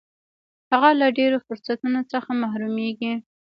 [0.71, 3.13] هغه له ډېرو فرصتونو څخه محرومیږي.